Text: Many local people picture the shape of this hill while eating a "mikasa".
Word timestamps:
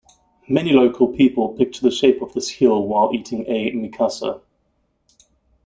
Many 0.49 0.71
local 0.73 1.09
people 1.09 1.49
picture 1.49 1.83
the 1.83 1.91
shape 1.91 2.23
of 2.23 2.33
this 2.33 2.49
hill 2.49 2.87
while 2.87 3.11
eating 3.13 3.45
a 3.45 3.69
"mikasa". 3.71 4.41